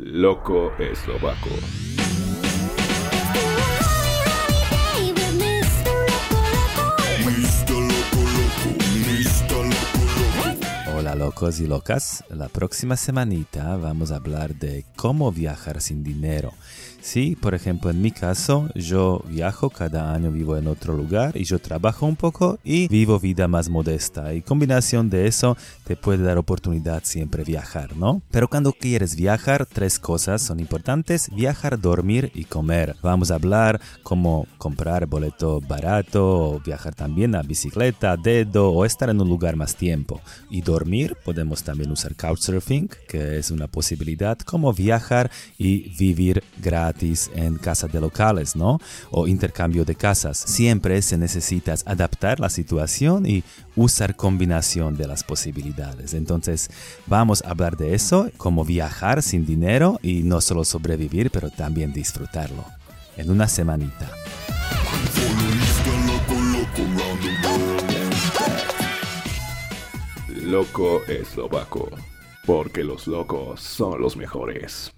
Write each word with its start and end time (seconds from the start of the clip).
Loco 0.00 0.72
eslovaco. 0.76 1.83
Locos 11.14 11.60
y 11.60 11.66
locas, 11.66 12.24
la 12.28 12.48
próxima 12.48 12.96
semanita 12.96 13.76
vamos 13.76 14.10
a 14.10 14.16
hablar 14.16 14.56
de 14.56 14.84
cómo 14.96 15.30
viajar 15.30 15.80
sin 15.80 16.02
dinero. 16.02 16.52
Sí, 17.00 17.36
por 17.36 17.54
ejemplo, 17.54 17.90
en 17.90 18.00
mi 18.00 18.12
caso, 18.12 18.70
yo 18.74 19.22
viajo 19.28 19.68
cada 19.68 20.14
año, 20.14 20.32
vivo 20.32 20.56
en 20.56 20.66
otro 20.66 20.96
lugar 20.96 21.36
y 21.36 21.44
yo 21.44 21.58
trabajo 21.58 22.06
un 22.06 22.16
poco 22.16 22.58
y 22.64 22.88
vivo 22.88 23.20
vida 23.20 23.46
más 23.46 23.68
modesta. 23.68 24.32
Y 24.32 24.40
combinación 24.40 25.10
de 25.10 25.26
eso 25.26 25.54
te 25.84 25.96
puede 25.96 26.24
dar 26.24 26.38
oportunidad 26.38 27.02
siempre 27.04 27.44
viajar, 27.44 27.94
¿no? 27.94 28.22
Pero 28.30 28.48
cuando 28.48 28.72
quieres 28.72 29.16
viajar, 29.16 29.66
tres 29.66 29.98
cosas 29.98 30.40
son 30.40 30.60
importantes: 30.60 31.28
viajar, 31.36 31.78
dormir 31.78 32.32
y 32.34 32.46
comer. 32.46 32.96
Vamos 33.02 33.30
a 33.30 33.34
hablar 33.34 33.82
cómo 34.02 34.46
comprar 34.56 35.04
boleto 35.04 35.60
barato 35.60 36.62
viajar 36.64 36.94
también 36.94 37.34
a 37.34 37.42
bicicleta, 37.42 38.16
dedo 38.16 38.70
o 38.70 38.86
estar 38.86 39.10
en 39.10 39.20
un 39.20 39.28
lugar 39.28 39.56
más 39.56 39.76
tiempo. 39.76 40.22
Y 40.48 40.62
dormir, 40.62 41.03
podemos 41.24 41.62
también 41.62 41.90
usar 41.90 42.14
couchsurfing, 42.14 42.88
que 43.08 43.38
es 43.38 43.50
una 43.50 43.66
posibilidad, 43.66 44.38
como 44.38 44.72
viajar 44.72 45.30
y 45.58 45.90
vivir 45.96 46.42
gratis 46.62 47.30
en 47.34 47.56
casas 47.56 47.92
de 47.92 48.00
locales, 48.00 48.56
¿no? 48.56 48.80
O 49.10 49.26
intercambio 49.26 49.84
de 49.84 49.94
casas. 49.94 50.38
Siempre 50.38 51.02
se 51.02 51.18
necesita 51.18 51.74
adaptar 51.84 52.40
la 52.40 52.48
situación 52.48 53.26
y 53.26 53.42
usar 53.76 54.16
combinación 54.16 54.96
de 54.96 55.06
las 55.06 55.24
posibilidades. 55.24 56.14
Entonces, 56.14 56.70
vamos 57.06 57.42
a 57.44 57.50
hablar 57.50 57.76
de 57.76 57.94
eso, 57.94 58.30
cómo 58.36 58.64
viajar 58.64 59.22
sin 59.22 59.44
dinero 59.44 59.98
y 60.02 60.22
no 60.22 60.40
solo 60.40 60.64
sobrevivir, 60.64 61.30
pero 61.30 61.50
también 61.50 61.92
disfrutarlo. 61.92 62.64
En 63.16 63.30
una 63.30 63.48
semanita. 63.48 64.13
Loco 70.44 71.02
eslovaco. 71.08 71.88
Porque 72.44 72.84
los 72.84 73.06
locos 73.06 73.62
son 73.62 74.02
los 74.02 74.14
mejores. 74.14 74.92